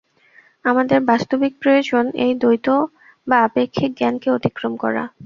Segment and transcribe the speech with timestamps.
[0.65, 2.67] আমাদের বাস্তবিক প্রয়োজন এই দ্বৈত
[3.27, 5.03] বা আপেক্ষিক জ্ঞানকে অতিক্রম করা।